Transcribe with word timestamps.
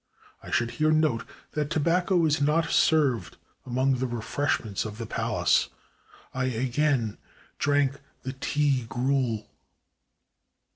I 0.41 0.49
should 0.49 0.71
here 0.71 0.89
note 0.91 1.25
that 1.51 1.69
tobacco 1.69 2.25
is 2.25 2.41
not 2.41 2.71
served 2.71 3.37
among 3.67 3.97
the 3.99 4.07
refreshments 4.07 4.83
of 4.83 4.97
the 4.97 5.05
palace. 5.05 5.69
I 6.33 6.45
again 6.45 7.19
drank 7.59 7.99
the 8.23 8.33
"tea 8.33 8.87
gruel." 8.89 9.45